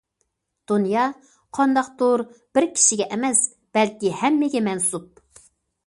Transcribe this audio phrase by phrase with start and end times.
[0.71, 1.03] «دۇنيا
[1.59, 2.25] قانداقتۇر
[2.59, 3.45] بىر كىشىگە ئەمەس،
[3.79, 5.27] بەلكى ھەممىگە مەنسۇپ».